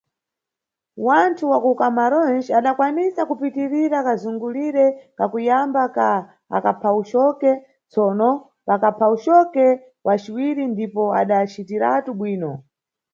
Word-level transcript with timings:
Wanthu 1.07 1.43
wa 1.51 1.59
kuCamarões 1.63 2.45
adakwanisa 2.57 3.21
kupitirira 3.29 3.97
kazungulire 4.07 4.85
kakuyamba 5.17 5.83
ka 5.95 6.09
akaphawucoke, 6.55 7.51
tsono 7.91 8.29
pakaphawucoke 8.67 9.65
wa 10.05 10.15
ciwiri 10.21 10.63
ndipo 10.73 11.03
adacitiratu 11.21 12.09
bwino. 12.19 12.51